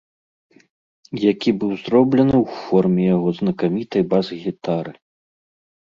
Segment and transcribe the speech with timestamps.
[1.31, 4.91] Які быў зроблены ў форме яго знакамітай бас-гітары!